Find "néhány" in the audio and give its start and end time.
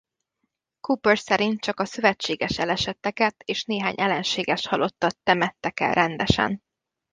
3.65-3.93